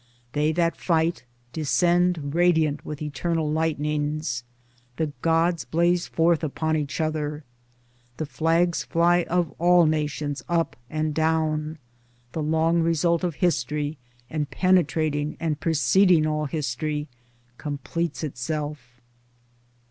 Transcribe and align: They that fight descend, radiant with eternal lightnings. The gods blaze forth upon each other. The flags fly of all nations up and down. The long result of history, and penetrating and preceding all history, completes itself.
They 0.33 0.51
that 0.53 0.77
fight 0.77 1.25
descend, 1.53 2.33
radiant 2.33 2.83
with 2.83 3.03
eternal 3.03 3.51
lightnings. 3.51 4.43
The 4.97 5.13
gods 5.21 5.63
blaze 5.63 6.07
forth 6.07 6.43
upon 6.43 6.75
each 6.75 6.99
other. 6.99 7.43
The 8.17 8.25
flags 8.25 8.83
fly 8.83 9.25
of 9.29 9.51
all 9.59 9.85
nations 9.85 10.41
up 10.49 10.75
and 10.89 11.13
down. 11.13 11.77
The 12.31 12.41
long 12.41 12.81
result 12.81 13.23
of 13.23 13.35
history, 13.35 13.99
and 14.27 14.49
penetrating 14.49 15.37
and 15.39 15.59
preceding 15.59 16.25
all 16.25 16.45
history, 16.45 17.07
completes 17.59 18.23
itself. 18.23 18.99